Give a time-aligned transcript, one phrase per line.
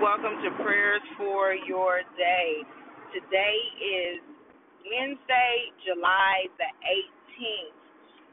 [0.00, 2.64] welcome to Prayers for Your Day.
[3.12, 4.24] Today is
[4.80, 7.76] Wednesday, July the 18th.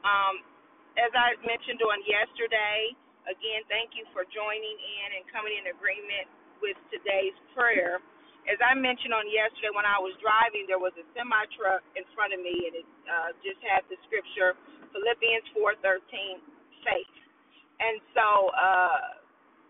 [0.00, 0.40] Um,
[0.96, 2.96] as I mentioned on yesterday,
[3.28, 6.24] again, thank you for joining in and coming in agreement
[6.64, 8.00] with today's prayer.
[8.48, 12.08] As I mentioned on yesterday, when I was driving, there was a semi truck in
[12.16, 14.56] front of me, and it uh, just had the scripture
[14.96, 15.84] Philippians 4:13,
[16.80, 17.12] faith.
[17.76, 19.00] And so uh,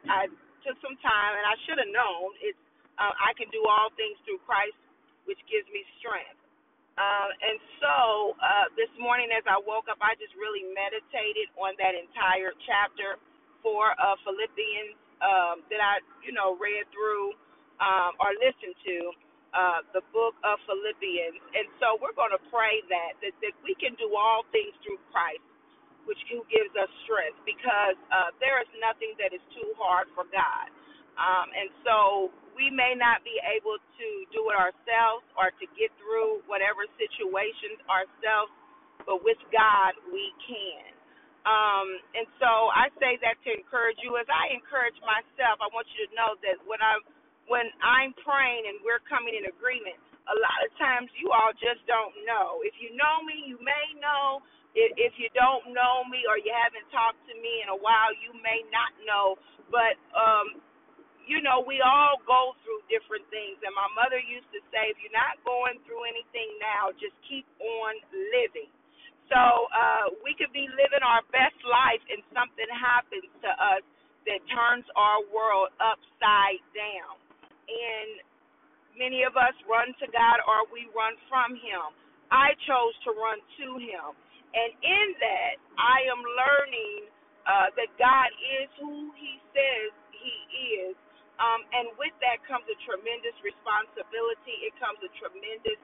[0.07, 0.31] I
[0.83, 2.59] some time, and I should have known it's
[2.99, 4.75] uh, I can do all things through Christ,
[5.31, 6.35] which gives me strength.
[6.99, 11.79] Uh, and so uh, this morning, as I woke up, I just really meditated on
[11.79, 13.15] that entire chapter
[13.63, 17.39] four of Philippians um, that I, you know, read through
[17.79, 18.99] um, or listened to.
[19.49, 21.41] Uh, the book of Philippians.
[21.57, 25.01] And so we're going to pray that, that, that we can do all things through
[25.09, 25.41] Christ
[26.09, 30.25] which who gives us strength because uh, there is nothing that is too hard for
[30.33, 30.69] God.
[31.21, 31.97] Um, and so
[32.57, 37.79] we may not be able to do it ourselves or to get through whatever situations
[37.93, 38.53] ourselves,
[39.05, 40.97] but with God we can.
[41.47, 44.19] Um, and so I say that to encourage you.
[44.21, 47.05] As I encourage myself, I want you to know that when I'm
[47.49, 49.97] when I'm praying and we're coming in agreement,
[50.29, 52.61] a lot of times you all just don't know.
[52.63, 54.45] If you know me, you may know
[54.77, 58.37] if you don't know me or you haven't talked to me in a while, you
[58.41, 59.37] may not know.
[59.73, 60.61] But um,
[61.29, 63.61] you know, we all go through different things.
[63.61, 67.45] And my mother used to say, if you're not going through anything now, just keep
[67.61, 67.93] on
[68.33, 68.73] living.
[69.29, 73.85] So uh, we could be living our best life, and something happens to us
[74.25, 77.21] that turns our world upside down.
[77.69, 78.25] And
[78.97, 81.93] many of us run to God or we run from Him.
[82.33, 84.17] I chose to run to Him.
[84.55, 87.01] And in that, I am learning
[87.45, 88.31] uh, that God
[88.61, 90.37] is who He says He
[90.89, 90.95] is.
[91.39, 94.57] Um, and with that comes a tremendous responsibility.
[94.67, 95.79] It comes a tremendous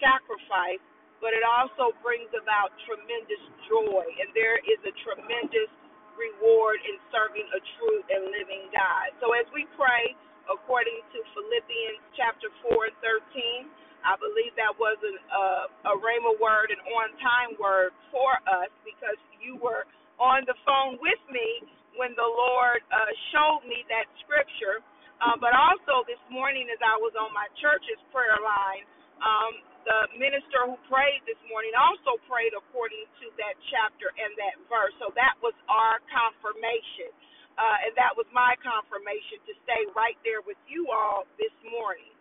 [0.00, 0.82] sacrifice,
[1.20, 4.04] but it also brings about tremendous joy.
[4.22, 5.70] And there is a tremendous
[6.16, 9.14] reward in serving a true and living God.
[9.22, 10.14] So as we pray,
[10.50, 13.68] according to Philippians chapter 4 and 13,
[14.06, 18.70] I believe that was an, uh, a Rhema word, an on time word for us
[18.86, 19.86] because you were
[20.18, 21.66] on the phone with me
[21.98, 24.82] when the Lord uh, showed me that scripture.
[25.22, 28.84] Uh, but also this morning, as I was on my church's prayer line,
[29.22, 29.52] um,
[29.86, 34.92] the minister who prayed this morning also prayed according to that chapter and that verse.
[35.00, 37.10] So that was our confirmation.
[37.58, 42.12] Uh, and that was my confirmation to stay right there with you all this morning.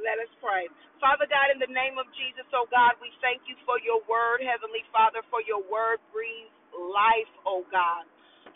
[0.00, 0.66] Let us pray.
[1.02, 4.40] Father God, in the name of Jesus, oh God, we thank you for your word,
[4.40, 8.08] Heavenly Father, for your word breathes life, oh God.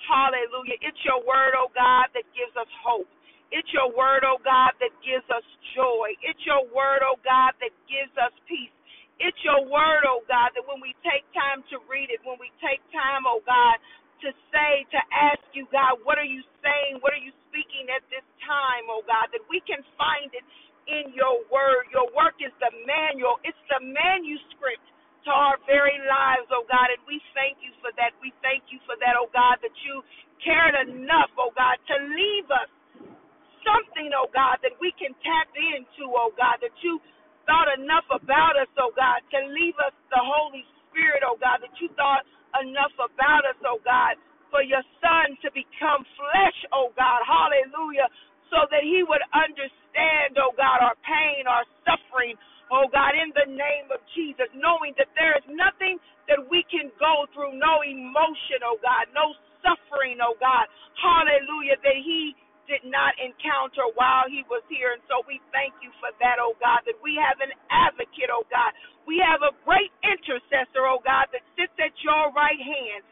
[0.09, 0.81] Hallelujah.
[0.81, 3.09] It's your word, oh God, that gives us hope.
[3.53, 5.45] It's your word, oh God, that gives us
[5.77, 6.17] joy.
[6.25, 8.73] It's your word, oh God, that gives us peace.
[9.21, 12.51] It's your word, oh God, that when we take time to read it, when we
[12.65, 13.79] take time, oh God,
[14.25, 17.01] to say, to ask you, God, what are you saying?
[17.05, 20.45] What are you speaking at this time, oh God, that we can find it
[20.89, 21.89] in your word.
[21.93, 24.85] Your work is the manual, it's the manuscript
[25.27, 26.93] to our very lives, oh God.
[26.93, 28.15] And we thank you for that.
[28.21, 30.05] We thank you for that, oh God, that you
[30.45, 32.71] cared enough, oh God, to leave us
[33.65, 37.01] something, oh God, that we can tap into, oh God, that you
[37.47, 41.75] thought enough about us, oh God, to leave us the Holy Spirit, oh God, that
[41.81, 42.25] you thought
[42.63, 44.17] enough about us, oh God,
[44.53, 48.09] for your Son to become flesh, oh God, hallelujah,
[48.53, 49.74] so that he would understand,
[50.45, 52.37] oh God, our pain, our suffering,
[52.71, 55.97] oh God, in the name of Jesus, knowing that there is nothing
[56.29, 59.33] that we can go through, no emotion, oh God, no
[59.65, 60.69] suffering, oh God,
[61.01, 62.37] hallelujah, that he
[62.69, 64.97] did not encounter while he was here.
[64.97, 68.47] And so we thank you for that, oh God, that we have an advocate, oh
[68.53, 68.73] God.
[69.09, 73.03] We have a great intercessor, oh God, that sits at your right hand,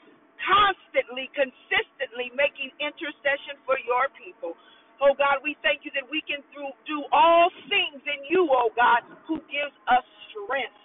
[0.43, 4.57] constantly, consistently making intercession for your people.
[5.03, 8.71] Oh God, we thank you that we can through, do all things in you, oh
[8.79, 10.77] God, who gives us strength.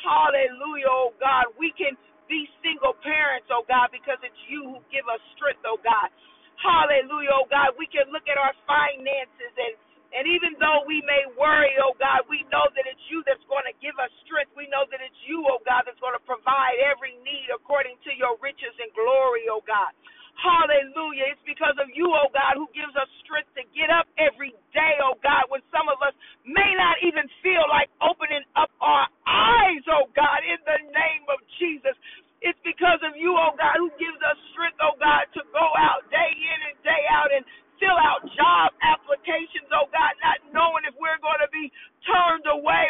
[0.00, 1.52] Hallelujah, oh God.
[1.60, 1.98] We can
[2.32, 6.08] be single parents, oh God, because it's you who give us strength, oh God.
[6.64, 7.76] Hallelujah, oh God.
[7.76, 9.76] We can look at our finances and
[10.08, 13.68] and even though we may worry, oh God, we know that it's you that's going
[13.68, 14.56] to give us strength.
[14.56, 18.16] We know that it's you, oh God, that's going to provide every need according to
[18.16, 19.92] your riches and glory, oh God.
[20.46, 21.34] Hallelujah.
[21.34, 24.94] It's because of you, oh God, who gives us strength to get up every day,
[25.02, 26.14] oh God, when some of us
[26.46, 31.42] may not even feel like opening up our eyes, oh God, in the name of
[31.58, 31.98] Jesus.
[32.46, 36.06] It's because of you, oh God, who gives us strength, oh God, to go out
[36.14, 37.42] day in and day out and
[37.82, 41.74] fill out job applications, oh God, not knowing if we're going to be
[42.06, 42.85] turned away,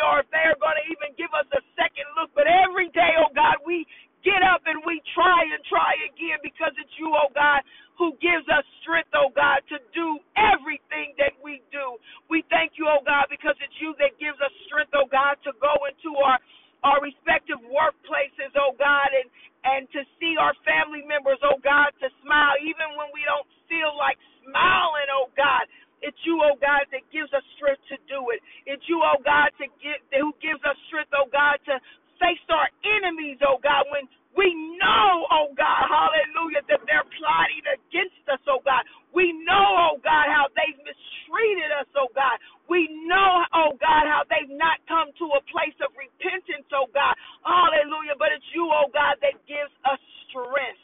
[12.86, 16.38] oh God, because it's you that gives us strength, oh God, to go into our
[16.86, 19.28] our respective workplaces, oh God, and
[19.66, 23.92] and to see our family members, oh God, to smile even when we don't feel
[23.98, 25.66] like smiling, oh God.
[26.04, 28.40] It's you, oh God, that gives us strength to do it.
[28.70, 31.78] It's you, oh God, to give who gives us strength, oh God, to
[32.22, 34.06] face our enemies, oh God, when
[34.36, 34.50] we
[34.80, 38.82] know, oh God, hallelujah, that they're plotting against us, oh God.
[39.14, 42.38] We know, oh God, how they've mistreated us, oh God.
[42.68, 47.14] We know, oh God, how they've not come to a place of repentance, oh God.
[47.46, 48.18] Hallelujah.
[48.18, 50.82] But it's you, oh God, that gives us strength.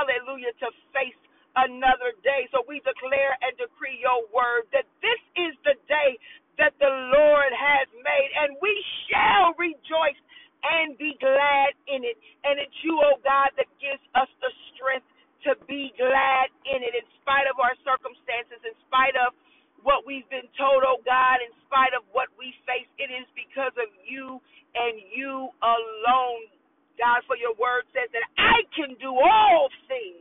[0.00, 0.56] Hallelujah.
[0.64, 1.18] To face
[1.60, 2.48] another day.
[2.56, 6.16] So we declare and decree your word that this is the day
[6.56, 8.72] that the Lord has made, and we
[9.08, 10.20] shall rejoice
[10.64, 12.16] and be glad in it.
[12.44, 15.08] And it's you, oh God, that gives us the strength
[15.48, 19.36] to be glad in it, in spite of our circumstances, in spite of
[19.84, 22.88] what we've been told, oh God, in spite of what we face.
[23.00, 24.40] It is because of you
[24.76, 26.40] and you alone,
[27.00, 30.20] God, for your word says that I can do all things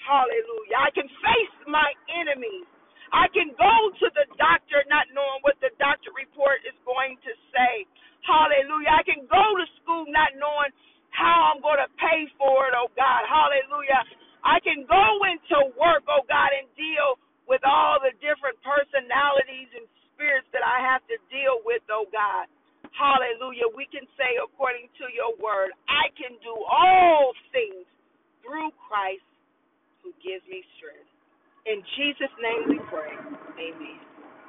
[0.00, 0.78] Hallelujah.
[0.80, 1.90] I can face my
[2.22, 2.68] enemies.
[3.12, 7.32] I can go to the doctor not knowing what the doctor report is going to
[7.52, 7.84] say.
[8.24, 8.88] Hallelujah.
[8.96, 10.72] I can go to school not knowing
[11.12, 13.28] how I'm going to pay for it, oh God.
[13.28, 14.00] Hallelujah.
[14.48, 17.20] I can go into work, oh God, and deal
[17.52, 19.84] with all the different personalities and
[20.16, 22.48] spirits that I have to deal with, oh God.
[22.96, 23.68] Hallelujah.
[23.74, 27.88] We can say, according to your word, I can do all things
[28.44, 29.24] through Christ
[30.04, 31.08] who gives me strength.
[31.66, 33.14] In Jesus' name we pray.